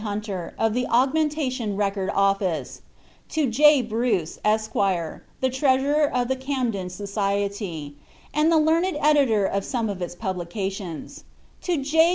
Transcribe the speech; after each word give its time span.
Hunter, 0.01 0.55
of 0.57 0.73
the 0.73 0.87
augmentation 0.87 1.75
Record 1.77 2.09
Oflicr; 2.09 2.81
to 3.29 3.47
J. 3.47 3.83
Bropc, 3.83 4.39
iBsq., 4.41 5.21
the 5.41 5.49
Ireaaurer 5.63 6.09
of 6.11 6.27
liie 6.27 6.39
Camden 6.39 6.89
Society, 6.89 7.95
and 8.33 8.51
the 8.51 8.57
learned 8.57 8.97
editor 8.99 9.45
of 9.45 9.61
Ijtume 9.63 9.91
of 9.91 10.01
its 10.01 10.15
publications; 10.15 11.23
to 11.61 11.83
J. 11.83 12.09